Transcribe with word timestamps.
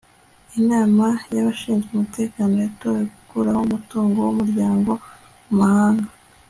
inama 0.59 1.05
y'abashinzwe 1.33 1.89
umutekano 1.93 2.53
yatoye 2.65 3.03
gukuraho 3.15 3.59
umutungo 3.67 4.17
w'umuryango 4.21 4.91
mu 5.45 5.53
mahanga 5.59 6.09